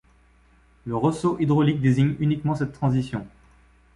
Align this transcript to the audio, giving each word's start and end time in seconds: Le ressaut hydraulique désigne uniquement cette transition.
Le 0.85 0.95
ressaut 0.95 1.37
hydraulique 1.39 1.79
désigne 1.79 2.15
uniquement 2.17 2.55
cette 2.55 2.73
transition. 2.73 3.27